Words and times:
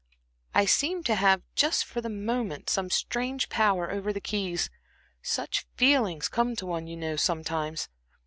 I 0.55 0.65
seemed 0.65 1.05
to 1.05 1.13
have, 1.13 1.43
just 1.53 1.85
for 1.85 2.01
the 2.01 2.09
moment, 2.09 2.71
some 2.71 2.89
strange 2.89 3.49
power 3.49 3.91
over 3.91 4.11
the 4.11 4.19
keys 4.19 4.71
such 5.21 5.67
feelings 5.75 6.27
come 6.27 6.55
to 6.55 6.65
one, 6.65 6.87
you 6.87 6.97
know, 6.97 7.15
sometimes. 7.17 7.87